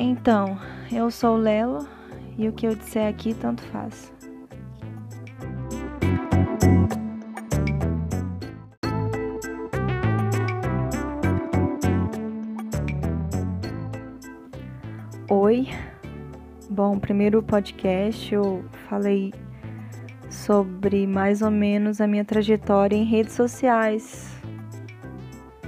[0.00, 0.56] Então,
[0.92, 1.84] eu sou Lelo
[2.38, 4.12] e o que eu disser aqui tanto faz.
[15.28, 15.66] Oi.
[16.70, 19.34] Bom, primeiro podcast eu falei
[20.30, 24.32] sobre mais ou menos a minha trajetória em redes sociais,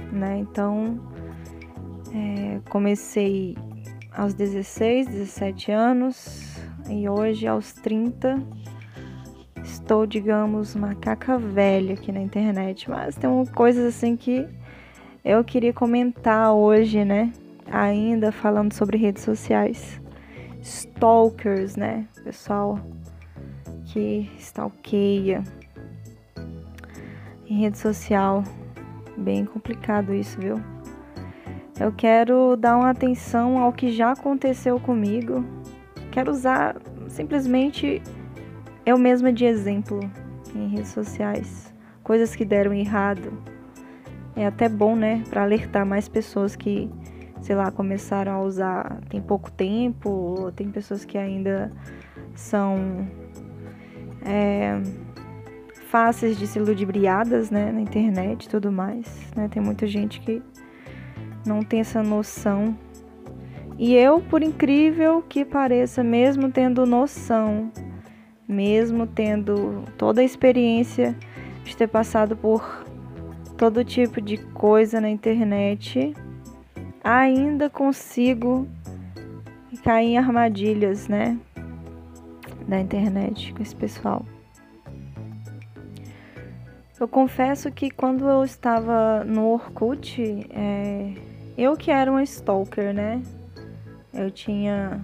[0.09, 0.37] né?
[0.37, 1.01] Então,
[2.13, 3.57] é, comecei
[4.11, 6.57] aos 16, 17 anos
[6.89, 8.41] e hoje aos 30
[9.63, 14.47] estou, digamos, macaca velha aqui na internet, mas tem coisas assim que
[15.23, 17.31] eu queria comentar hoje, né?
[17.71, 20.01] Ainda falando sobre redes sociais.
[20.61, 22.07] Stalkers, né?
[22.23, 22.79] Pessoal
[23.85, 25.43] que stalkeia
[27.47, 28.43] em rede social.
[29.17, 30.55] Bem complicado isso, viu?
[31.81, 35.43] Eu quero dar uma atenção ao que já aconteceu comigo.
[36.11, 36.75] Quero usar
[37.07, 37.99] simplesmente
[38.85, 39.99] eu mesma de exemplo
[40.55, 41.73] em redes sociais.
[42.03, 43.33] Coisas que deram errado.
[44.35, 46.87] É até bom, né, para alertar mais pessoas que,
[47.41, 51.71] sei lá, começaram a usar tem pouco tempo, ou tem pessoas que ainda
[52.35, 53.07] são
[54.23, 54.79] é,
[55.87, 59.47] fáceis de ser ludibriadas, né, na internet e tudo mais, né?
[59.47, 60.43] Tem muita gente que
[61.45, 62.77] não tem essa noção.
[63.77, 67.71] E eu, por incrível que pareça, mesmo tendo noção,
[68.47, 71.15] mesmo tendo toda a experiência
[71.63, 72.85] de ter passado por
[73.57, 76.13] todo tipo de coisa na internet,
[77.03, 78.67] ainda consigo
[79.83, 81.37] cair em armadilhas, né?
[82.67, 84.25] Da internet com esse pessoal.
[86.99, 91.13] Eu confesso que quando eu estava no Orkut, é,
[91.57, 93.21] eu que era uma stalker, né?
[94.13, 95.01] Eu tinha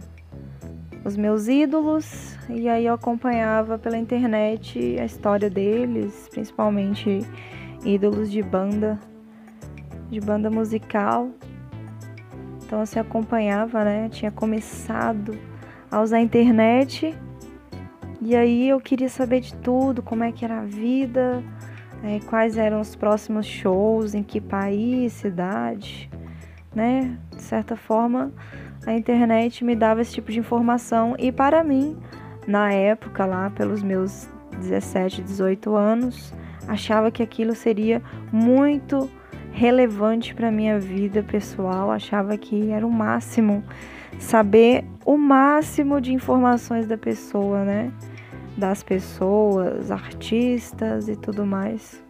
[1.04, 7.22] os meus ídolos e aí eu acompanhava pela internet a história deles, principalmente
[7.86, 9.00] ídolos de banda,
[10.10, 11.30] de banda musical.
[12.66, 14.10] Então você acompanhava, né?
[14.10, 15.38] Tinha começado
[15.90, 17.16] a usar a internet
[18.22, 21.44] e aí eu queria saber de tudo, como é que era a vida,
[22.04, 26.10] é, quais eram os próximos shows, em que país, cidade
[26.78, 27.18] né?
[27.36, 28.32] De certa forma,
[28.86, 31.98] a internet me dava esse tipo de informação e para mim,
[32.46, 34.30] na época lá, pelos meus
[34.60, 36.32] 17, 18 anos,
[36.68, 38.00] achava que aquilo seria
[38.32, 39.10] muito
[39.52, 43.64] relevante para minha vida pessoal, achava que era o máximo
[44.20, 47.92] saber o máximo de informações da pessoa, né?
[48.56, 52.04] Das pessoas, artistas e tudo mais.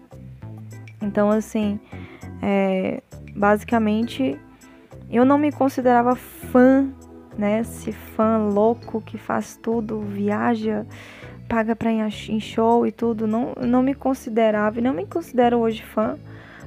[1.01, 1.79] Então, assim,
[2.41, 3.01] é,
[3.35, 4.37] basicamente
[5.09, 6.87] eu não me considerava fã,
[7.37, 7.59] né?
[7.59, 10.85] Esse fã louco que faz tudo, viaja,
[11.47, 13.27] paga pra ir em show e tudo.
[13.27, 16.17] Não, não me considerava e não me considero hoje fã,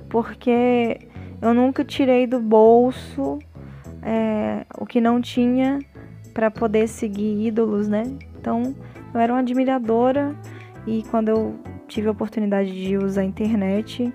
[0.08, 1.08] porque
[1.40, 3.38] eu nunca tirei do bolso
[4.02, 5.78] é, o que não tinha
[6.32, 8.04] para poder seguir ídolos, né?
[8.38, 8.74] Então
[9.12, 10.34] eu era uma admiradora
[10.86, 11.54] e quando eu
[11.86, 14.12] tive a oportunidade de usar a internet,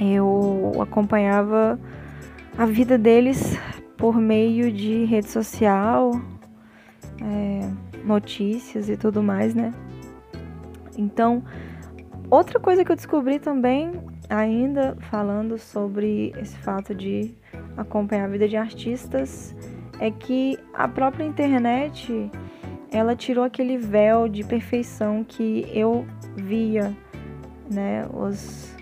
[0.00, 1.78] eu acompanhava
[2.58, 3.56] a vida deles
[3.96, 6.10] por meio de rede social,
[7.22, 7.70] é,
[8.04, 9.72] notícias e tudo mais, né?
[10.96, 11.44] Então,
[12.28, 13.92] outra coisa que eu descobri também,
[14.28, 17.32] ainda falando sobre esse fato de
[17.76, 19.54] acompanhar a vida de artistas,
[20.00, 22.28] é que a própria internet
[22.90, 26.04] ela tirou aquele véu de perfeição que eu
[26.34, 26.92] via,
[27.70, 28.04] né?
[28.12, 28.74] Os,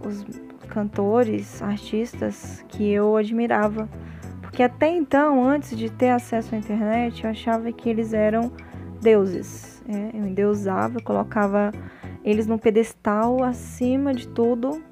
[0.00, 3.88] os cantores, artistas que eu admirava.
[4.40, 8.52] Porque até então, antes de ter acesso à internet, eu achava que eles eram
[9.00, 9.82] deuses.
[9.88, 11.72] É, eu endeusava, colocava
[12.24, 14.82] eles no pedestal acima de tudo,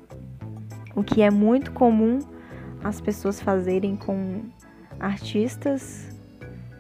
[0.94, 2.20] o que é muito comum
[2.82, 4.42] as pessoas fazerem com
[4.98, 6.08] artistas,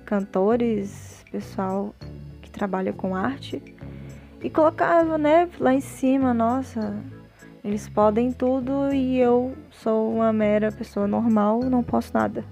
[0.04, 1.94] cantores, pessoal
[2.40, 3.62] que trabalha com arte.
[4.42, 6.94] E colocava, né, lá em cima, nossa,
[7.66, 12.44] eles podem tudo e eu sou uma mera pessoa normal, não posso nada.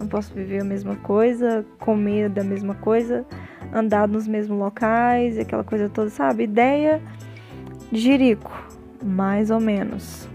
[0.00, 3.26] Não posso viver a mesma coisa, comer da mesma coisa,
[3.70, 6.44] andar nos mesmos locais, aquela coisa toda, sabe?
[6.44, 7.02] Ideia
[7.92, 8.50] de jirico,
[9.02, 10.26] mais ou menos.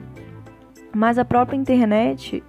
[0.93, 2.43] Mas a própria internet,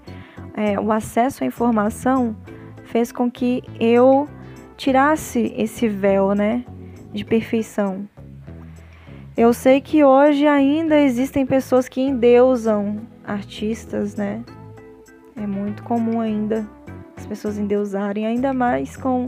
[0.55, 2.37] é, o acesso à informação,
[2.85, 4.29] fez com que eu
[4.77, 6.67] tirasse esse véu, né,
[7.15, 8.07] de perfeição.
[9.35, 14.45] Eu sei que hoje ainda existem pessoas que endeusam artistas, né?
[15.35, 16.69] É muito comum ainda
[17.17, 19.25] as pessoas endeusarem, ainda mais com,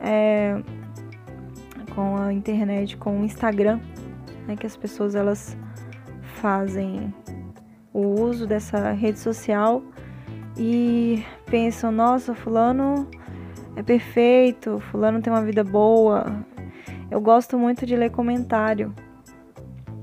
[0.00, 0.58] é,
[1.94, 3.78] com a internet, com o Instagram,
[4.48, 5.54] né, que as pessoas elas
[6.40, 7.12] fazem
[7.92, 9.82] o uso dessa rede social
[10.56, 13.06] e pensam, nossa, fulano
[13.76, 16.42] é perfeito, fulano tem uma vida boa.
[17.10, 18.94] Eu gosto muito de ler comentário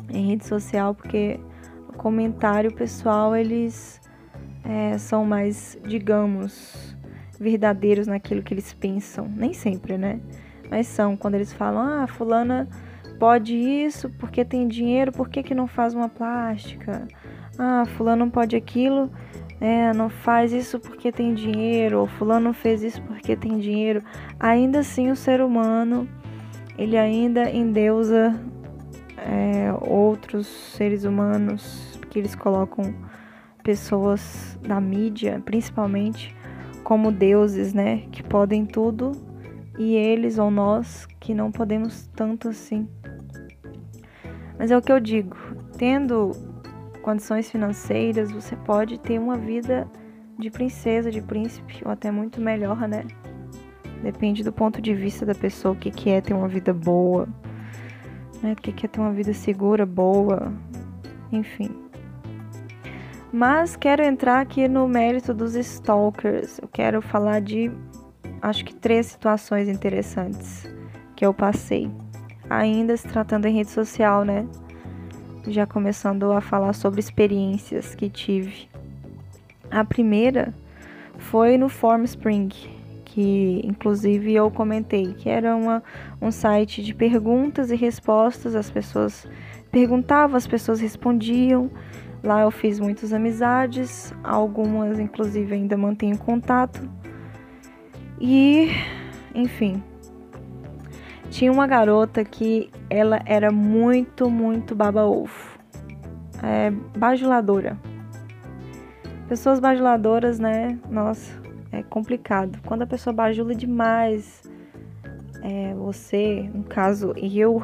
[0.10, 1.40] em rede social porque
[1.88, 4.02] o comentário pessoal eles
[4.64, 6.96] é, são mais, digamos,
[7.40, 9.28] verdadeiros naquilo que eles pensam.
[9.28, 10.20] Nem sempre, né?
[10.70, 12.68] Mas são quando eles falam, ah, fulana
[13.18, 17.08] pode isso porque tem dinheiro, por que, que não faz uma plástica?
[17.58, 19.12] Ah, fulano não pode aquilo,
[19.60, 24.04] é, não faz isso porque tem dinheiro, ou fulano fez isso porque tem dinheiro.
[24.40, 26.08] Ainda assim o ser humano,
[26.78, 28.40] ele ainda endeusa
[29.26, 32.94] é, outros seres humanos, porque eles colocam
[33.64, 36.36] pessoas da mídia, principalmente,
[36.84, 38.04] como deuses, né?
[38.12, 39.12] Que podem tudo
[39.78, 42.88] e eles ou nós que não podemos tanto assim.
[44.58, 45.38] Mas é o que eu digo,
[45.78, 46.32] tendo
[47.02, 49.88] condições financeiras, você pode ter uma vida
[50.38, 53.06] de princesa, de príncipe, ou até muito melhor, né?
[54.04, 57.28] Depende do ponto de vista da pessoa, o que, que é ter uma vida boa,
[58.42, 58.54] né?
[58.54, 60.52] O que, é ter uma vida segura, boa,
[61.32, 61.70] enfim.
[63.32, 66.60] Mas quero entrar aqui no mérito dos stalkers.
[66.60, 67.72] Eu quero falar de,
[68.42, 70.68] acho que três situações interessantes
[71.16, 71.92] que eu passei
[72.50, 74.48] ainda se tratando em rede social, né?
[75.48, 78.68] Já começando a falar sobre experiências que tive.
[79.70, 80.54] A primeira
[81.18, 82.50] foi no Formspring,
[83.10, 85.84] que inclusive eu comentei, que era uma,
[86.22, 89.28] um site de perguntas e respostas, as pessoas
[89.72, 91.72] perguntavam, as pessoas respondiam.
[92.24, 96.88] Lá eu fiz muitas amizades, algumas inclusive ainda mantenho contato.
[98.22, 98.70] E,
[99.34, 99.82] enfim,
[101.32, 105.58] tinha uma garota que ela era muito, muito baba-ovo.
[106.44, 107.78] É, bajuladora.
[109.28, 110.78] Pessoas bajuladoras, né?
[110.90, 111.39] Nossa,
[111.72, 112.60] é complicado.
[112.66, 114.44] Quando a pessoa bajula demais,
[115.42, 117.62] é, você, no caso, e eu,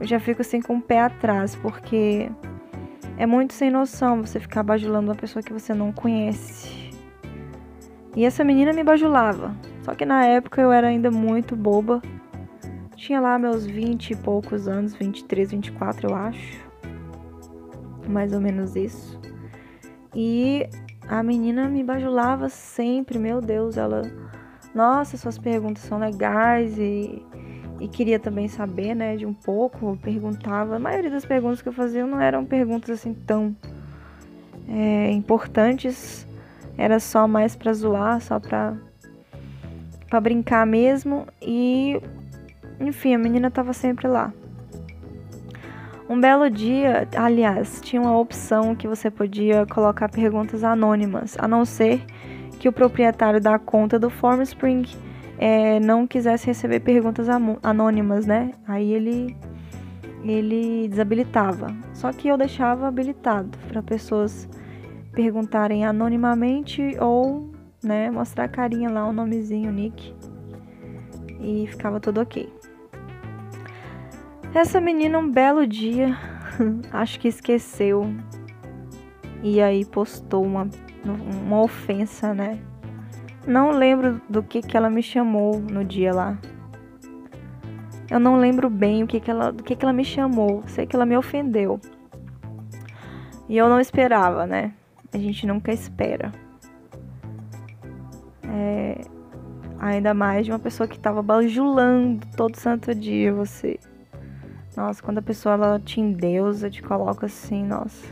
[0.00, 2.30] eu já fico assim com o pé atrás, porque
[3.16, 6.90] é muito sem noção você ficar bajulando uma pessoa que você não conhece.
[8.16, 9.54] E essa menina me bajulava.
[9.82, 12.02] Só que na época eu era ainda muito boba
[12.98, 16.68] tinha lá meus 20 e poucos anos, 23, 24, eu acho.
[18.08, 19.18] Mais ou menos isso.
[20.14, 20.68] E
[21.08, 24.02] a menina me bajulava sempre, meu Deus, ela.
[24.74, 27.24] Nossa, suas perguntas são legais e,
[27.80, 29.98] e queria também saber, né, de um pouco.
[30.02, 30.76] Perguntava.
[30.76, 33.56] A maioria das perguntas que eu fazia não eram perguntas assim tão
[34.68, 36.26] é, importantes.
[36.76, 38.76] Era só mais pra zoar, só pra,
[40.08, 41.26] pra brincar mesmo.
[41.40, 42.00] E
[42.78, 44.32] enfim, a menina estava sempre lá.
[46.08, 51.66] Um belo dia, aliás, tinha uma opção que você podia colocar perguntas anônimas, a não
[51.66, 52.02] ser
[52.58, 54.86] que o proprietário da conta do Formspring
[55.38, 57.28] é, não quisesse receber perguntas
[57.62, 58.52] anônimas, né?
[58.66, 59.36] Aí ele
[60.24, 61.68] ele desabilitava.
[61.92, 64.48] Só que eu deixava habilitado para pessoas
[65.12, 70.14] perguntarem anonimamente ou, né, mostrar a carinha lá, o nomezinho, o nick.
[71.40, 72.57] E ficava tudo ok.
[74.54, 76.16] Essa menina, um belo dia,
[76.90, 78.06] acho que esqueceu.
[79.42, 80.68] E aí postou uma,
[81.04, 82.58] uma ofensa, né?
[83.46, 86.38] Não lembro do que, que ela me chamou no dia lá.
[88.10, 90.62] Eu não lembro bem o que, que ela, do que, que ela me chamou.
[90.66, 91.78] Sei que ela me ofendeu.
[93.48, 94.72] E eu não esperava, né?
[95.12, 96.32] A gente nunca espera.
[98.42, 99.00] É,
[99.78, 103.78] ainda mais de uma pessoa que tava bajulando todo santo dia você.
[104.78, 108.06] Nossa, quando a pessoa ela te endeusa, te coloca assim, nossa,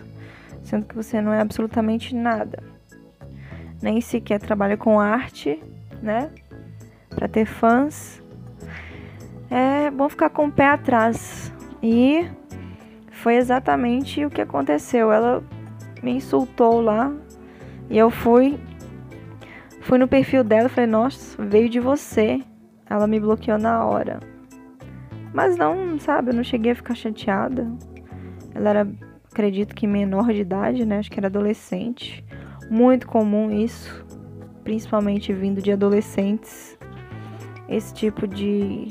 [0.64, 2.60] sendo que você não é absolutamente nada.
[3.80, 5.62] Nem sequer trabalha com arte,
[6.02, 6.28] né?
[7.08, 8.20] Para ter fãs.
[9.48, 11.52] É bom ficar com o pé atrás.
[11.80, 12.28] E
[13.12, 15.12] foi exatamente o que aconteceu.
[15.12, 15.44] Ela
[16.02, 17.14] me insultou lá
[17.88, 18.58] e eu fui
[19.82, 22.42] fui no perfil dela e falei: "Nossa, veio de você".
[22.90, 24.18] Ela me bloqueou na hora.
[25.36, 27.70] Mas não, sabe, eu não cheguei a ficar chateada.
[28.54, 28.88] Ela era,
[29.30, 30.98] acredito que menor de idade, né?
[30.98, 32.24] Acho que era adolescente.
[32.70, 34.02] Muito comum isso,
[34.64, 36.78] principalmente vindo de adolescentes.
[37.68, 38.88] Esse tipo de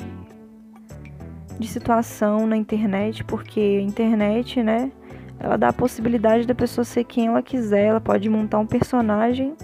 [1.58, 4.92] de situação na internet, porque a internet, né,
[5.40, 9.56] ela dá a possibilidade da pessoa ser quem ela quiser, ela pode montar um personagem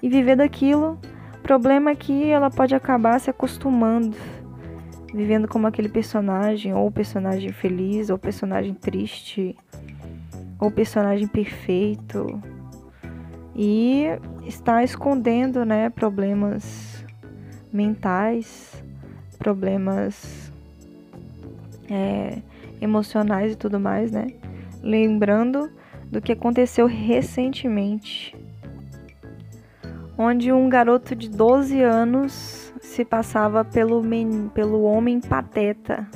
[0.00, 0.96] e viver daquilo
[1.48, 4.14] problema é que ela pode acabar se acostumando,
[5.12, 9.56] vivendo como aquele personagem, ou personagem feliz, ou personagem triste,
[10.60, 12.40] ou personagem perfeito,
[13.54, 14.06] e
[14.46, 17.04] está escondendo, né, problemas
[17.72, 18.82] mentais,
[19.38, 20.52] problemas
[21.90, 22.38] é,
[22.80, 24.28] emocionais e tudo mais, né?
[24.82, 25.70] Lembrando
[26.10, 28.34] do que aconteceu recentemente,
[30.16, 36.08] onde um garoto de 12 anos se passava pelo, men pelo homem pateta.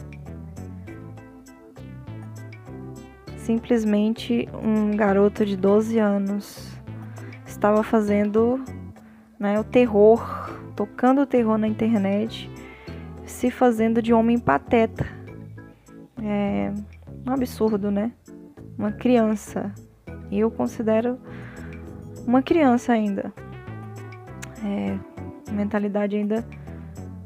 [3.37, 6.73] Simplesmente um garoto de 12 anos
[7.47, 8.65] estava fazendo
[9.39, 12.51] né, o terror, tocando o terror na internet,
[13.27, 15.07] se fazendo de homem pateta.
[16.23, 16.73] É
[17.29, 18.13] um absurdo, né?
[18.79, 19.75] Uma criança.
[20.31, 21.19] Eu considero
[22.27, 23.33] uma criança ainda.
[24.65, 24.99] É,
[25.53, 26.43] mentalidade ainda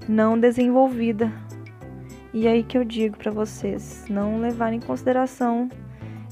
[0.09, 1.33] não desenvolvida.
[2.33, 5.69] E aí que eu digo para vocês, não levarem em consideração.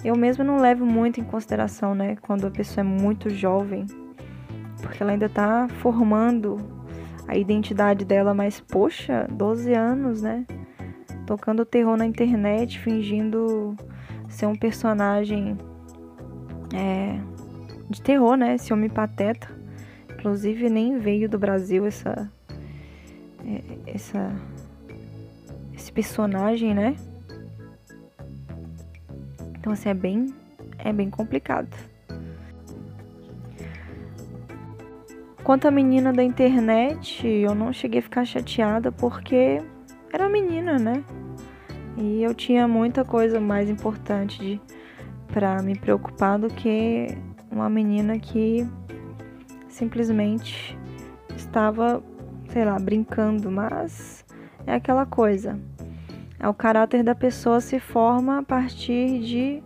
[0.04, 3.86] Eu mesmo não levo muito em consideração, né, quando a pessoa é muito jovem,
[4.82, 6.58] porque ela ainda tá formando
[7.26, 10.44] a identidade dela, mas poxa, 12 anos, né?
[11.26, 13.74] Tocando terror na internet, fingindo
[14.28, 15.56] ser um personagem
[16.74, 17.18] é,
[17.88, 18.56] de terror, né?
[18.56, 19.48] Esse homem pateta.
[20.12, 22.30] Inclusive nem veio do Brasil essa
[23.86, 24.32] essa
[25.72, 26.96] esse personagem, né?
[29.58, 30.34] Então assim é bem
[30.78, 31.68] é bem complicado.
[35.42, 39.60] Quanto à menina da internet, eu não cheguei a ficar chateada porque
[40.10, 41.04] era menina, né?
[41.98, 44.60] E eu tinha muita coisa mais importante de
[45.28, 47.08] para me preocupar do que
[47.50, 48.66] uma menina que
[49.68, 50.78] simplesmente
[51.36, 52.02] estava,
[52.54, 54.24] sei lá, brincando, mas
[54.64, 55.58] é aquela coisa.
[56.38, 59.60] É o caráter da pessoa se forma a partir de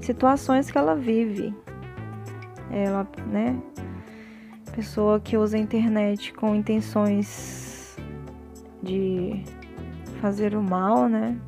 [0.00, 1.54] situações que ela vive.
[2.68, 3.56] Ela, né?
[4.74, 7.96] Pessoa que usa a internet com intenções
[8.82, 9.44] de
[10.20, 11.38] fazer o mal, né?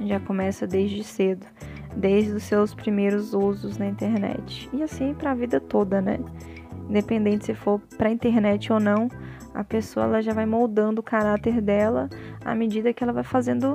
[0.00, 1.46] Já começa desde cedo
[1.94, 4.68] desde os seus primeiros usos na internet.
[4.72, 6.18] E assim para a vida toda, né?
[6.88, 9.08] Independente se for para internet ou não,
[9.56, 12.10] a pessoa ela já vai moldando o caráter dela
[12.44, 13.74] à medida que ela vai fazendo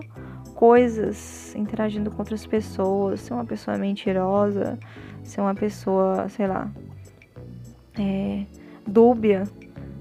[0.53, 4.77] coisas, interagindo com outras pessoas, ser uma pessoa mentirosa,
[5.23, 6.69] ser uma pessoa, sei lá,
[7.97, 8.45] é,
[8.85, 9.43] dúbia.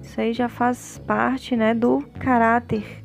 [0.02, 3.02] Isso aí já faz parte, né, do caráter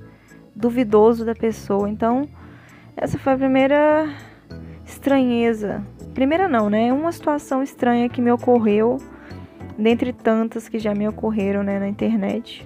[0.53, 1.89] duvidoso da pessoa.
[1.89, 2.27] Então,
[2.97, 4.13] essa foi a primeira
[4.85, 5.81] estranheza.
[6.13, 6.91] Primeira não, né?
[6.91, 8.97] Uma situação estranha que me ocorreu,
[9.77, 12.65] dentre tantas que já me ocorreram, né, na internet.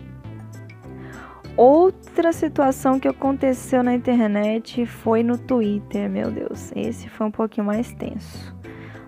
[1.58, 6.72] Outra situação que aconteceu na internet foi no Twitter, meu Deus.
[6.76, 8.56] Esse foi um pouquinho mais tenso.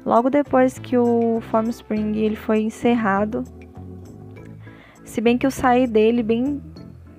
[0.05, 3.43] Logo depois que o Formspring ele foi encerrado,
[5.05, 6.61] se bem que eu saí dele bem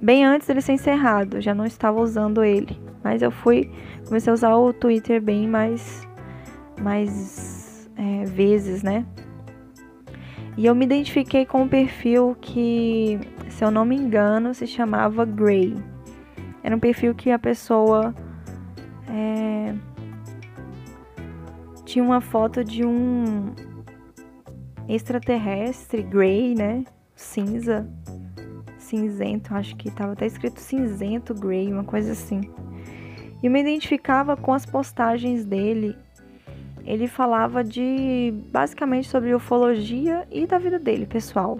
[0.00, 3.70] bem antes dele ser encerrado, já não estava usando ele, mas eu fui
[4.04, 6.06] comecei a usar o Twitter bem mais,
[6.78, 9.06] mais é, vezes, né?
[10.56, 13.18] E eu me identifiquei com um perfil que,
[13.48, 15.74] se eu não me engano, se chamava Grey.
[16.62, 18.14] Era um perfil que a pessoa
[19.08, 19.74] é,
[21.84, 23.54] tinha uma foto de um
[24.88, 26.84] extraterrestre Grey, né?
[27.16, 27.88] Cinza,
[28.78, 32.42] cinzento, acho que tava até escrito cinzento Grey, uma coisa assim
[33.42, 35.96] e me identificava com as postagens dele.
[36.84, 41.58] Ele falava de basicamente sobre ufologia e da vida dele, pessoal.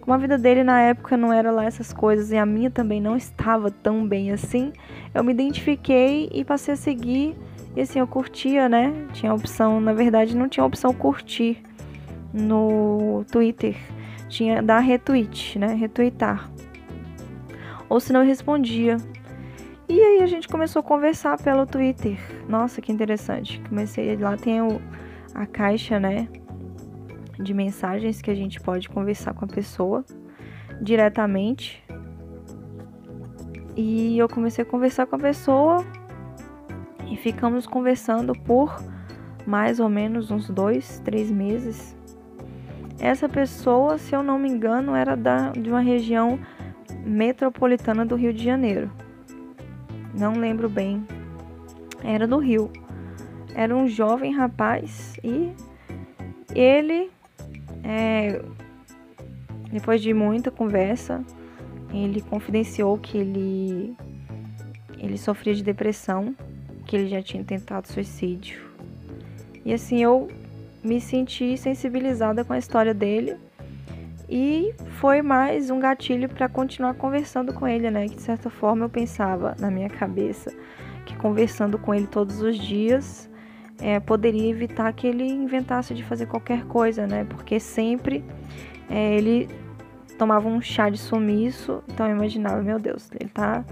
[0.00, 3.00] Como a vida dele na época não era lá essas coisas e a minha também
[3.00, 4.70] não estava tão bem assim,
[5.14, 7.34] eu me identifiquei e passei a seguir.
[7.74, 8.92] E assim, eu curtia, né?
[9.12, 11.62] Tinha opção, na verdade, não tinha opção curtir
[12.32, 13.76] no Twitter.
[14.28, 15.74] Tinha dar retweet, né?
[15.74, 16.50] Retweetar.
[17.88, 18.96] Ou se não, respondia.
[19.86, 22.18] E aí a gente começou a conversar pelo Twitter.
[22.48, 23.60] Nossa, que interessante.
[23.68, 24.80] Comecei lá tem o,
[25.34, 26.26] a caixa, né,
[27.38, 30.02] de mensagens que a gente pode conversar com a pessoa
[30.80, 31.84] diretamente.
[33.76, 35.84] E eu comecei a conversar com a pessoa
[37.10, 38.74] e ficamos conversando por
[39.46, 41.94] mais ou menos uns dois, três meses.
[42.98, 46.38] Essa pessoa, se eu não me engano, era da, de uma região
[47.04, 48.90] metropolitana do Rio de Janeiro
[50.14, 51.06] não lembro bem.
[52.02, 52.70] Era no Rio.
[53.54, 55.52] Era um jovem rapaz e
[56.54, 57.10] ele
[57.82, 58.40] é,
[59.70, 61.24] depois de muita conversa,
[61.92, 63.96] ele confidenciou que ele
[64.98, 66.34] ele sofria de depressão,
[66.86, 68.64] que ele já tinha tentado suicídio.
[69.64, 70.28] E assim eu
[70.82, 73.36] me senti sensibilizada com a história dele
[74.36, 78.08] e foi mais um gatilho para continuar conversando com ele, né?
[78.08, 80.52] Que de certa forma eu pensava na minha cabeça
[81.06, 83.30] que conversando com ele todos os dias
[83.80, 87.24] é, poderia evitar que ele inventasse de fazer qualquer coisa, né?
[87.30, 88.24] Porque sempre
[88.90, 89.48] é, ele
[90.18, 93.64] tomava um chá de sumiço, então eu imaginava, meu Deus, ele tá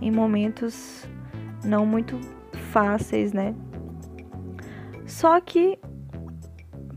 [0.00, 1.08] em momentos
[1.62, 2.18] não muito
[2.72, 3.54] fáceis, né?
[5.06, 5.78] Só que,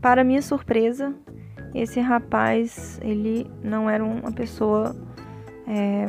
[0.00, 1.14] para minha surpresa,
[1.74, 4.94] esse rapaz, ele não era uma pessoa,
[5.66, 6.06] é,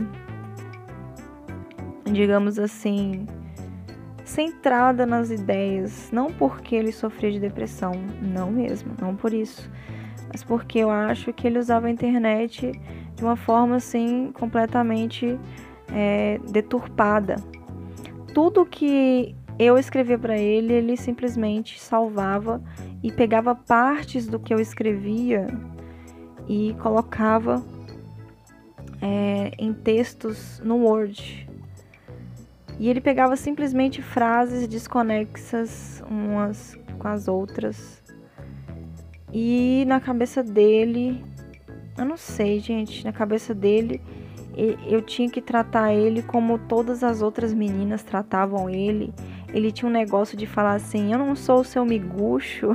[2.12, 3.26] digamos assim,
[4.26, 6.10] centrada nas ideias.
[6.12, 9.70] Não porque ele sofria de depressão, não mesmo, não por isso.
[10.32, 12.72] Mas porque eu acho que ele usava a internet
[13.16, 15.40] de uma forma assim completamente
[15.94, 17.36] é, deturpada.
[18.34, 22.62] Tudo que eu escrevia para ele, ele simplesmente salvava
[23.04, 25.48] e pegava partes do que eu escrevia
[26.48, 27.62] e colocava
[29.02, 31.48] é, em textos no Word.
[32.80, 38.02] E ele pegava simplesmente frases desconexas umas com as outras.
[39.32, 41.24] E na cabeça dele,
[41.98, 44.02] eu não sei, gente, na cabeça dele,
[44.88, 49.14] eu tinha que tratar ele como todas as outras meninas tratavam ele
[49.54, 52.70] ele tinha um negócio de falar assim: Eu não sou o seu miguxo.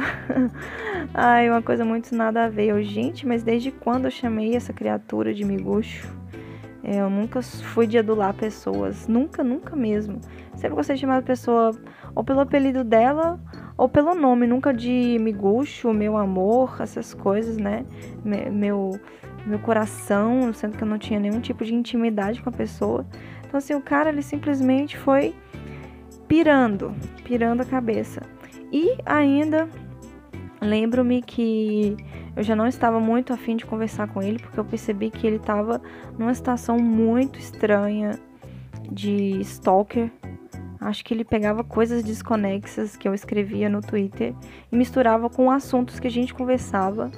[1.13, 2.69] Ai, uma coisa muito nada a ver.
[2.69, 6.17] Eu, gente, mas desde quando eu chamei essa criatura de miguxo?
[6.83, 9.09] É, eu nunca fui de adular pessoas.
[9.09, 10.21] Nunca, nunca mesmo.
[10.55, 11.73] Sempre gostei de chamar a pessoa
[12.15, 13.41] ou pelo apelido dela
[13.77, 14.47] ou pelo nome.
[14.47, 17.85] Nunca de miguxo, meu amor, essas coisas, né?
[18.25, 18.99] Meu,
[19.45, 23.05] meu coração, sendo que eu não tinha nenhum tipo de intimidade com a pessoa.
[23.47, 25.35] Então, assim, o cara, ele simplesmente foi
[26.29, 28.23] pirando, pirando a cabeça.
[28.71, 29.69] E ainda
[30.61, 31.97] lembro-me que
[32.37, 35.37] eu já não estava muito afim de conversar com ele, porque eu percebi que ele
[35.37, 35.81] estava
[36.19, 38.19] numa situação muito estranha
[38.91, 40.11] de stalker.
[40.81, 44.35] Acho que ele pegava coisas desconexas que eu escrevia no Twitter
[44.71, 47.11] e misturava com assuntos que a gente conversava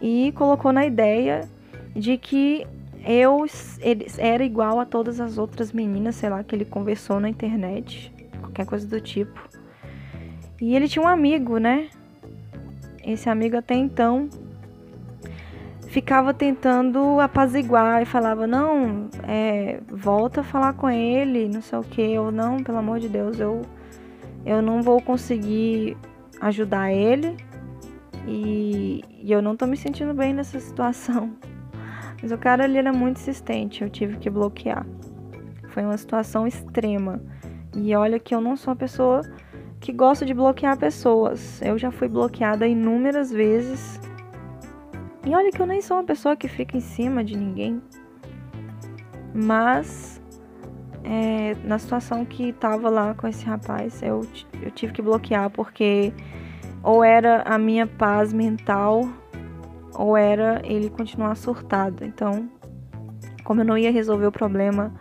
[0.00, 1.48] e colocou na ideia
[1.94, 2.66] de que
[3.04, 3.46] eu
[4.18, 8.12] era igual a todas as outras meninas, sei lá, que ele conversou na internet
[8.48, 9.40] qualquer coisa do tipo.
[10.60, 11.88] E ele tinha um amigo, né?
[13.04, 14.28] Esse amigo até então
[15.88, 21.82] ficava tentando apaziguar e falava: Não, é, volta a falar com ele, não sei o
[21.82, 23.62] que, ou não, pelo amor de Deus, eu,
[24.44, 25.96] eu não vou conseguir
[26.40, 27.36] ajudar ele
[28.26, 31.32] e, e eu não tô me sentindo bem nessa situação.
[32.20, 34.84] Mas o cara ali era muito insistente, eu tive que bloquear.
[35.68, 37.20] Foi uma situação extrema.
[37.74, 39.22] E olha que eu não sou uma pessoa
[39.80, 41.60] que gosta de bloquear pessoas.
[41.62, 44.00] Eu já fui bloqueada inúmeras vezes.
[45.24, 47.82] E olha que eu nem sou uma pessoa que fica em cima de ninguém.
[49.34, 50.20] Mas
[51.04, 54.26] é, na situação que tava lá com esse rapaz, eu,
[54.62, 56.12] eu tive que bloquear porque
[56.82, 59.08] ou era a minha paz mental
[59.94, 62.04] ou era ele continuar surtado.
[62.04, 62.48] Então,
[63.44, 64.94] como eu não ia resolver o problema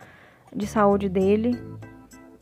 [0.56, 1.60] de saúde dele,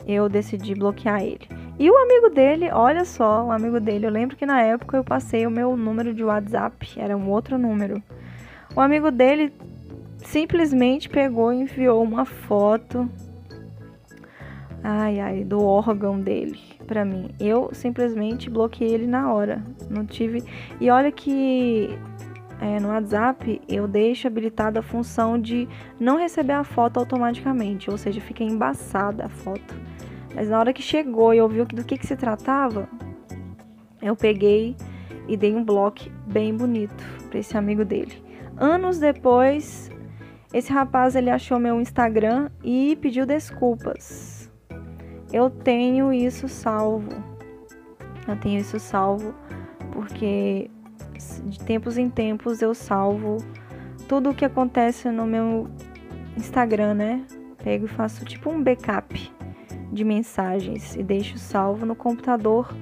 [0.07, 1.47] eu decidi bloquear ele.
[1.77, 5.03] E o amigo dele, olha só, o amigo dele, eu lembro que na época eu
[5.03, 8.01] passei o meu número de WhatsApp, era um outro número.
[8.75, 9.53] O amigo dele
[10.17, 13.09] simplesmente pegou e enviou uma foto
[14.87, 17.31] ai ai do órgão dele para mim.
[17.39, 19.63] Eu simplesmente bloqueei ele na hora.
[19.89, 20.43] Não tive.
[20.79, 21.97] E olha que
[22.61, 25.67] é, no WhatsApp eu deixo habilitada a função de
[25.99, 29.75] não receber a foto automaticamente, ou seja, fica embaçada a foto.
[30.35, 32.89] Mas na hora que chegou e eu vi do que, que se tratava,
[34.01, 34.75] eu peguei
[35.27, 38.21] e dei um bloco bem bonito para esse amigo dele.
[38.57, 39.89] Anos depois,
[40.53, 44.51] esse rapaz ele achou meu Instagram e pediu desculpas.
[45.31, 47.11] Eu tenho isso salvo.
[48.27, 49.33] Eu tenho isso salvo
[49.91, 50.69] porque
[51.45, 53.37] de tempos em tempos eu salvo
[54.09, 55.69] tudo o que acontece no meu
[56.35, 57.25] Instagram, né?
[57.63, 59.34] Pego e faço tipo um backup
[59.95, 62.75] de mensagens e deixo salvo no computador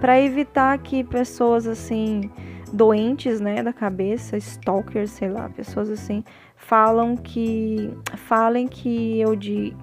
[0.00, 2.30] para evitar que pessoas assim
[2.72, 6.24] doentes, né, da cabeça, stalkers, sei lá, pessoas assim,
[6.56, 9.76] falam que falem que eu de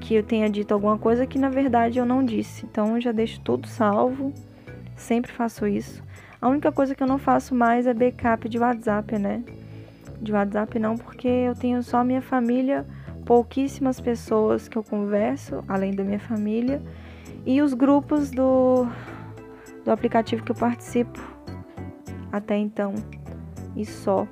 [0.00, 2.66] que eu tenha dito alguma coisa que na verdade eu não disse.
[2.66, 4.32] Então eu já deixo tudo salvo.
[4.96, 6.02] Sempre faço isso.
[6.40, 9.44] A única coisa que eu não faço mais é backup de WhatsApp, né?
[10.22, 12.86] de WhatsApp não, porque eu tenho só minha família,
[13.32, 16.82] pouquíssimas pessoas que eu converso, além da minha família,
[17.46, 18.86] e os grupos do,
[19.86, 21.18] do aplicativo que eu participo
[22.30, 22.94] até então,
[23.74, 24.28] e só.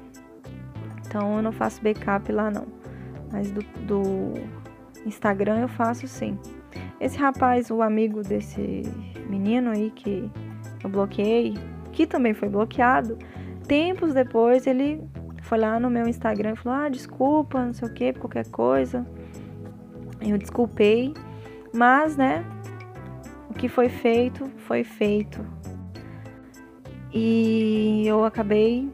[1.06, 2.66] Então eu não faço backup lá não,
[3.32, 4.34] mas do, do
[5.06, 6.38] Instagram eu faço sim.
[7.00, 8.82] Esse rapaz, o amigo desse
[9.30, 10.30] menino aí que
[10.84, 11.54] eu bloqueei,
[11.90, 13.16] que também foi bloqueado,
[13.66, 15.02] tempos depois ele
[15.50, 19.04] foi lá no meu Instagram e falou: Ah, desculpa, não sei o que, qualquer coisa.
[20.20, 21.12] Eu desculpei,
[21.74, 22.44] mas né,
[23.50, 25.44] o que foi feito, foi feito.
[27.12, 28.88] E eu acabei.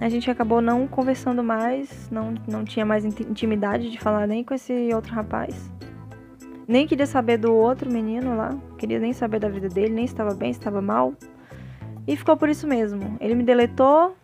[0.00, 4.54] A gente acabou não conversando mais, não, não tinha mais intimidade de falar nem com
[4.54, 5.70] esse outro rapaz.
[6.66, 10.34] Nem queria saber do outro menino lá, queria nem saber da vida dele, nem estava
[10.34, 11.14] bem, estava mal.
[12.06, 13.16] E ficou por isso mesmo.
[13.20, 14.14] Ele me deletou,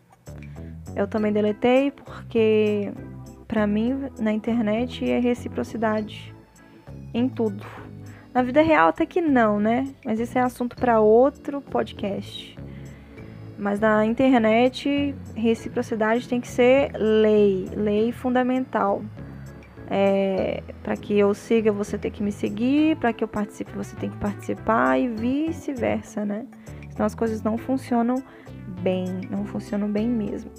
[0.97, 2.93] eu também deletei, porque
[3.47, 6.35] para mim na internet é reciprocidade
[7.13, 7.65] em tudo.
[8.33, 9.93] Na vida real até que não, né?
[10.05, 12.57] Mas esse é assunto para outro podcast.
[13.59, 19.03] Mas na internet, reciprocidade tem que ser lei, lei fundamental.
[19.89, 23.95] É, para que eu siga, você tem que me seguir, para que eu participe, você
[23.97, 26.47] tem que participar e vice-versa, né?
[26.89, 28.23] Então as coisas não funcionam
[28.81, 30.51] bem, não funcionam bem mesmo.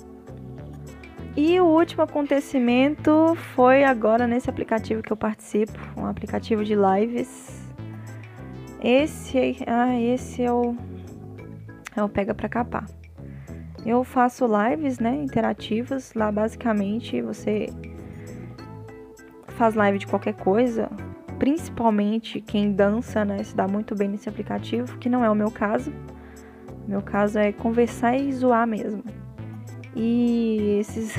[1.35, 7.59] E o último acontecimento foi agora nesse aplicativo que eu participo, um aplicativo de lives.
[8.79, 10.75] Esse, ah, esse é o,
[11.95, 12.85] é o pega pra capar.
[13.83, 16.13] Eu faço lives, né, interativas.
[16.13, 17.67] Lá basicamente você
[19.57, 20.87] faz live de qualquer coisa,
[21.39, 25.49] principalmente quem dança, né, se dá muito bem nesse aplicativo, que não é o meu
[25.49, 25.91] caso.
[26.87, 29.22] Meu caso é conversar e zoar mesmo.
[29.95, 31.15] E esses.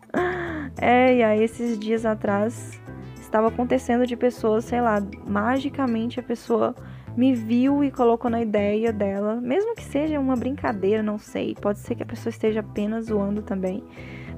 [0.80, 2.80] é, e aí esses dias atrás
[3.20, 6.74] estava acontecendo de pessoas, sei lá, magicamente a pessoa
[7.16, 11.78] me viu e colocou na ideia dela, mesmo que seja uma brincadeira, não sei, pode
[11.78, 13.82] ser que a pessoa esteja apenas zoando também,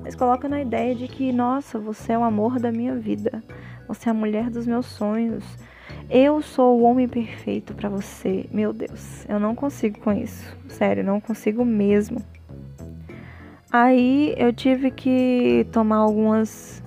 [0.02, 3.42] mas coloca na ideia de que, nossa, você é o amor da minha vida,
[3.86, 5.44] você é a mulher dos meus sonhos,
[6.10, 8.46] eu sou o homem perfeito para você.
[8.52, 12.22] Meu Deus, eu não consigo com isso, sério, não consigo mesmo.
[13.76, 16.80] Aí eu tive que tomar algumas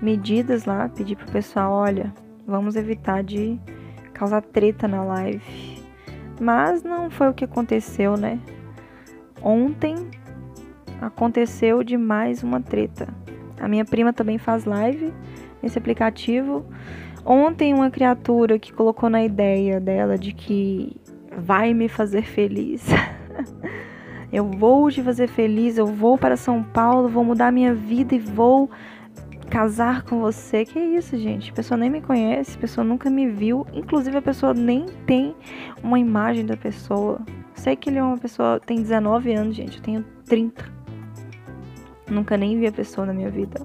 [0.00, 2.10] medidas lá, pedir pro pessoal, olha,
[2.46, 3.60] vamos evitar de
[4.14, 5.84] causar treta na live.
[6.40, 8.40] Mas não foi o que aconteceu, né?
[9.42, 9.94] Ontem
[11.02, 13.06] aconteceu de mais uma treta.
[13.60, 15.12] A minha prima também faz live
[15.62, 16.64] nesse aplicativo.
[17.26, 20.96] Ontem uma criatura que colocou na ideia dela de que
[21.36, 22.86] vai me fazer feliz.
[24.32, 28.18] Eu vou te fazer feliz, eu vou para São Paulo, vou mudar minha vida e
[28.18, 28.70] vou
[29.50, 30.64] casar com você.
[30.64, 31.50] Que isso, gente?
[31.50, 33.66] A pessoa nem me conhece, a pessoa nunca me viu.
[33.74, 35.36] Inclusive, a pessoa nem tem
[35.82, 37.20] uma imagem da pessoa.
[37.54, 39.76] Sei que ele é uma pessoa, tem 19 anos, gente.
[39.76, 40.64] Eu tenho 30.
[42.08, 43.60] Nunca nem vi a pessoa na minha vida.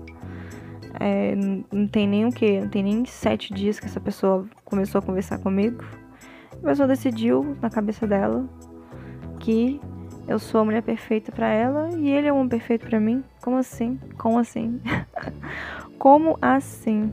[0.99, 1.33] É,
[1.71, 5.01] não tem nem o que, não tem nem sete dias que essa pessoa começou a
[5.01, 5.81] conversar comigo.
[6.61, 8.45] A pessoa decidiu na cabeça dela
[9.39, 9.79] que
[10.27, 13.23] eu sou a mulher perfeita para ela e ele é o homem perfeito para mim.
[13.41, 13.97] Como assim?
[14.17, 14.81] Como assim?
[15.97, 17.11] Como assim?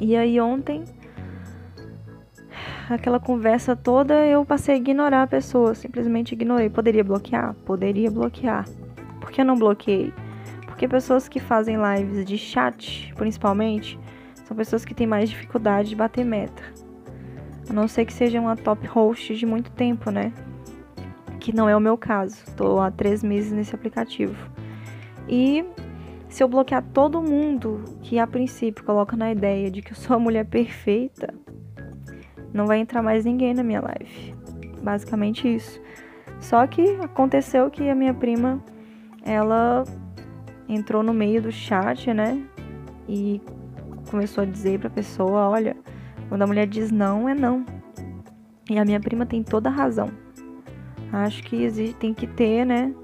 [0.00, 0.84] E aí ontem
[2.90, 6.68] aquela conversa toda eu passei a ignorar a pessoa, simplesmente ignorei.
[6.68, 7.54] Poderia bloquear?
[7.64, 8.66] Poderia bloquear.
[9.20, 10.12] Por que eu não bloqueei?
[10.66, 13.98] Porque pessoas que fazem lives de chat, principalmente,
[14.44, 16.62] são pessoas que têm mais dificuldade de bater meta.
[17.70, 20.32] A não ser que seja uma top host de muito tempo, né?
[21.42, 22.36] Que não é o meu caso.
[22.46, 24.36] Estou há três meses nesse aplicativo.
[25.28, 25.64] E
[26.28, 30.14] se eu bloquear todo mundo que a princípio coloca na ideia de que eu sou
[30.14, 31.34] a mulher perfeita,
[32.54, 34.34] não vai entrar mais ninguém na minha live.
[34.80, 35.80] Basicamente isso.
[36.38, 38.62] Só que aconteceu que a minha prima,
[39.24, 39.82] ela
[40.68, 42.40] entrou no meio do chat, né?
[43.08, 43.42] E
[44.08, 45.76] começou a dizer pra pessoa, olha,
[46.28, 47.66] quando a mulher diz não, é não.
[48.70, 50.21] E a minha prima tem toda a razão.
[51.12, 52.94] Acho que existe, tem que ter, né?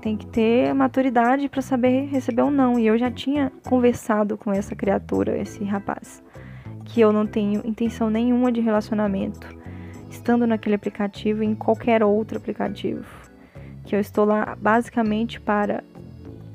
[0.00, 2.78] Tem que ter maturidade para saber receber um não.
[2.78, 6.22] E eu já tinha conversado com essa criatura, esse rapaz,
[6.86, 9.46] que eu não tenho intenção nenhuma de relacionamento,
[10.08, 13.04] estando naquele aplicativo e em qualquer outro aplicativo.
[13.84, 15.84] Que eu estou lá basicamente para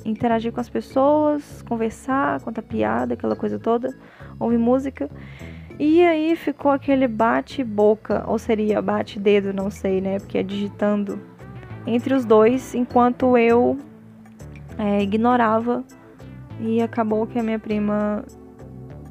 [0.04, 3.96] interagir com as pessoas, conversar, contar piada, aquela coisa toda,
[4.40, 5.10] ouvir música
[5.80, 10.20] e aí ficou aquele bate-boca, ou seria bate-dedo, não sei, né?
[10.20, 11.20] Porque é digitando
[11.86, 13.78] entre os dois, enquanto eu
[14.78, 15.84] é, ignorava
[16.60, 18.24] e acabou que a minha prima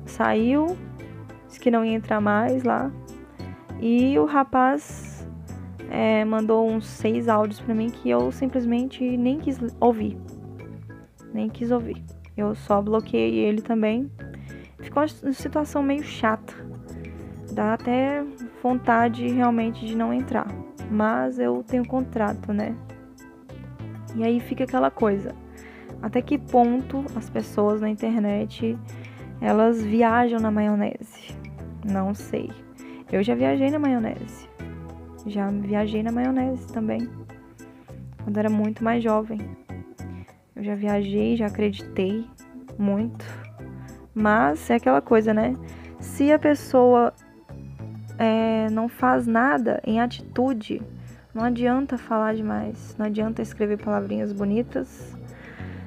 [0.07, 0.77] saiu,
[1.46, 2.90] disse que não ia entrar mais lá.
[3.81, 5.29] E o rapaz
[5.90, 10.16] é, mandou uns seis áudios para mim que eu simplesmente nem quis ouvir.
[11.33, 12.03] Nem quis ouvir.
[12.37, 14.11] Eu só bloqueei ele também.
[14.85, 16.55] Ficou uma situação meio chata.
[17.53, 18.23] Dá até
[18.62, 20.47] vontade realmente de não entrar.
[20.90, 22.77] Mas eu tenho contrato, né?
[24.14, 25.35] E aí fica aquela coisa.
[26.03, 28.79] Até que ponto as pessoas na internet
[29.40, 31.35] elas viajam na maionese?
[31.85, 32.51] Não sei.
[33.11, 34.49] Eu já viajei na maionese.
[35.27, 37.09] Já viajei na maionese também.
[38.23, 39.40] Quando era muito mais jovem.
[40.55, 42.27] Eu já viajei, já acreditei
[42.79, 43.43] muito.
[44.14, 45.57] Mas é aquela coisa, né?
[45.98, 47.12] Se a pessoa
[48.18, 50.81] é, não faz nada em atitude,
[51.35, 52.94] não adianta falar demais.
[52.96, 55.16] Não adianta escrever palavrinhas bonitas,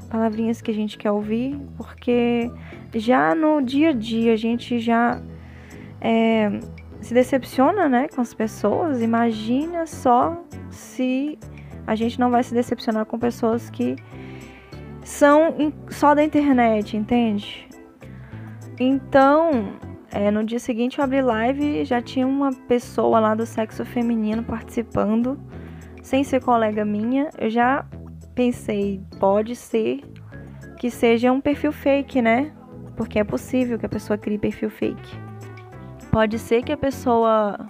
[0.09, 2.51] palavrinhas que a gente quer ouvir, porque
[2.93, 5.21] já no dia a dia a gente já
[6.01, 6.59] é,
[7.01, 9.01] se decepciona né, com as pessoas.
[9.01, 11.39] Imagina só se
[11.85, 13.95] a gente não vai se decepcionar com pessoas que
[15.03, 17.66] são só da internet, entende?
[18.79, 19.79] Então,
[20.11, 23.83] é, no dia seguinte eu abri live e já tinha uma pessoa lá do sexo
[23.83, 25.39] feminino participando,
[26.03, 27.29] sem ser colega minha.
[27.37, 27.85] Eu já
[28.35, 30.01] pensei, pode ser
[30.77, 32.51] que seja um perfil fake, né?
[32.95, 35.19] Porque é possível que a pessoa crie perfil fake.
[36.11, 37.67] Pode ser que a pessoa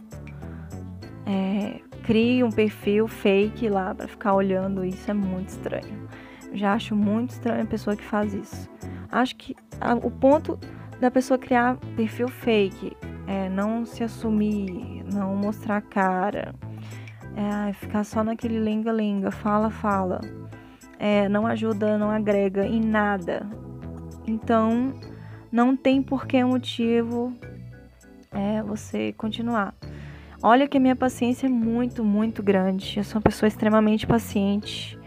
[1.26, 4.86] é, crie um perfil fake lá para ficar olhando.
[4.86, 6.08] Isso é muito estranho.
[6.54, 8.70] Já acho muito estranho a pessoa que faz isso.
[9.12, 10.60] Acho que a, o ponto
[11.00, 12.96] da pessoa criar perfil fake
[13.28, 16.54] é não se assumir, não mostrar cara,
[17.36, 20.22] é ficar só naquele lenga-lenga, fala-fala
[21.00, 23.48] é, não ajuda, não agrega em nada.
[24.26, 24.94] Então,
[25.52, 27.34] não tem por que motivo
[28.32, 29.74] é, você continuar.
[30.42, 32.98] Olha que a minha paciência é muito, muito grande.
[32.98, 34.98] Eu sou uma pessoa extremamente paciente.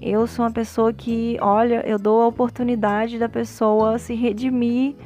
[0.00, 4.96] Eu sou uma pessoa que, olha, eu dou a oportunidade da pessoa se redimir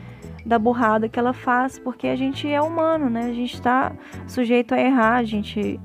[0.44, 3.26] da burrada que ela faz, porque a gente é humano, né?
[3.26, 3.92] A gente está
[4.26, 5.80] sujeito a errar, a gente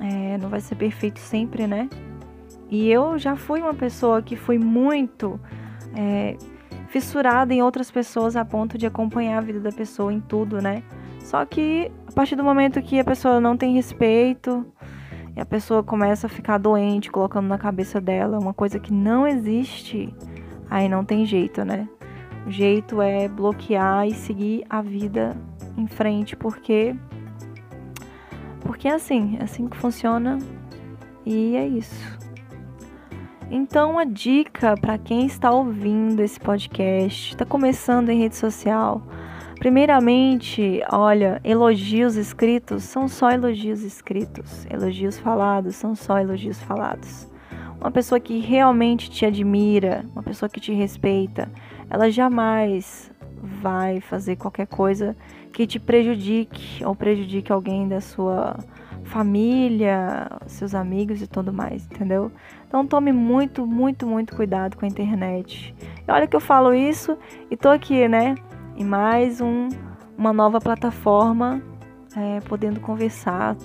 [0.00, 1.88] é, não vai ser perfeito sempre, né?
[2.70, 5.40] E eu já fui uma pessoa que fui muito
[5.94, 6.36] é,
[6.88, 10.82] fissurada em outras pessoas a ponto de acompanhar a vida da pessoa em tudo, né?
[11.20, 14.66] Só que a partir do momento que a pessoa não tem respeito
[15.36, 19.26] e a pessoa começa a ficar doente, colocando na cabeça dela uma coisa que não
[19.26, 20.14] existe,
[20.70, 21.88] aí não tem jeito, né?
[22.46, 25.36] O jeito é bloquear e seguir a vida
[25.76, 26.94] em frente, porque
[28.60, 30.38] porque é assim, é assim que funciona
[31.24, 32.18] e é isso.
[33.50, 39.02] Então, a dica para quem está ouvindo esse podcast, está começando em rede social,
[39.58, 47.28] primeiramente, olha, elogios escritos são só elogios escritos, elogios falados são só elogios falados.
[47.80, 51.48] Uma pessoa que realmente te admira, uma pessoa que te respeita,
[51.90, 53.10] ela jamais
[53.42, 55.16] vai fazer qualquer coisa
[55.52, 58.56] que te prejudique ou prejudique alguém da sua
[59.04, 62.30] família, seus amigos e tudo mais, entendeu?
[62.66, 65.74] Então tome muito, muito, muito cuidado com a internet.
[66.06, 67.16] E olha que eu falo isso
[67.50, 68.34] e tô aqui, né?
[68.76, 69.68] Em mais um,
[70.18, 71.62] uma nova plataforma,
[72.16, 73.56] é, podendo conversar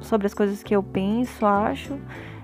[0.00, 1.98] sobre as coisas que eu penso, acho.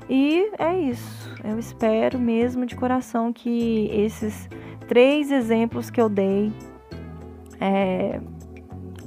[0.09, 1.35] E é isso.
[1.45, 4.49] Eu espero mesmo de coração que esses
[4.87, 6.53] três exemplos que eu dei
[7.61, 8.21] é,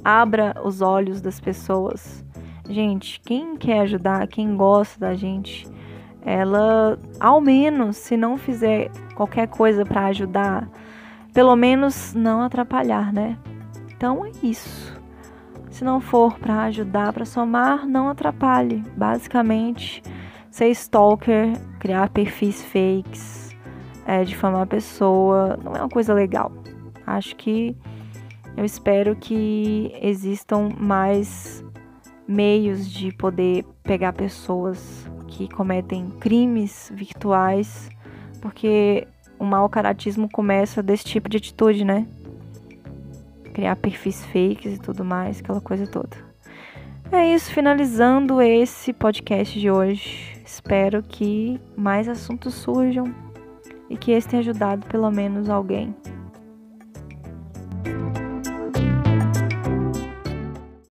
[0.04, 2.24] abra os olhos das pessoas
[2.70, 5.66] Gente, quem quer ajudar, quem gosta da gente,
[6.22, 10.70] ela, ao menos, se não fizer qualquer coisa para ajudar,
[11.34, 13.36] pelo menos não atrapalhar, né?
[13.88, 14.96] Então é isso.
[15.68, 18.84] Se não for para ajudar, para somar, não atrapalhe.
[18.96, 20.00] Basicamente,
[20.50, 23.56] ser stalker, criar perfis fakes,
[24.06, 26.52] é, difamar a pessoa, não é uma coisa legal.
[27.06, 27.76] Acho que
[28.56, 31.64] eu espero que existam mais
[32.26, 37.88] meios de poder pegar pessoas que cometem crimes virtuais,
[38.40, 39.06] porque
[39.38, 42.06] o mau caratismo começa desse tipo de atitude, né?
[43.54, 46.16] Criar perfis fakes e tudo mais, aquela coisa toda.
[47.10, 50.39] É isso, finalizando esse podcast de hoje.
[50.52, 53.14] Espero que mais assuntos surjam
[53.88, 55.94] e que esse tenha ajudado pelo menos alguém.